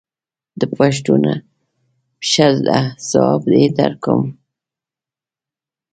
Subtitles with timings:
[0.59, 1.33] د تا پوښتنه
[2.29, 4.23] ښه ده ځواب یې درکوم